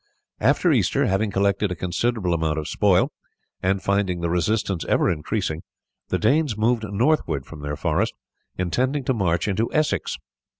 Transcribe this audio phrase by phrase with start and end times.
[0.39, 3.11] After Easter, having collected a considerable amount of spoil,
[3.61, 5.61] and finding the resistance ever increasing,
[6.09, 8.15] the Danes moved northwards from their forest,
[8.57, 10.17] intending to march into Essex.